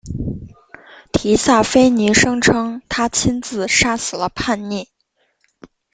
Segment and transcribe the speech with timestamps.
[1.13, 4.87] 提萨斐尼声称他亲自杀死了叛逆。